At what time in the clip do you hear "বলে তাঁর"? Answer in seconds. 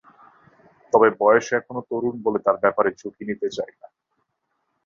2.25-2.57